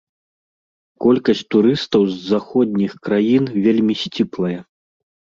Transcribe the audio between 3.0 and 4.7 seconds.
краін вельмі сціплая.